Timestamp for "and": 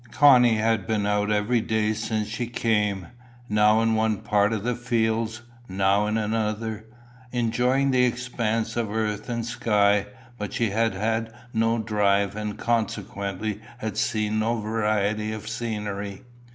9.29-9.45, 12.35-12.57